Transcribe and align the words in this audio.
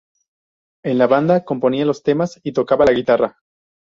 En 0.83 0.97
la 0.97 1.05
banda 1.05 1.45
componía 1.45 1.85
los 1.85 2.01
temas 2.01 2.39
y 2.41 2.53
tocaba 2.53 2.85
la 2.85 2.93
guitarra. 2.93 3.37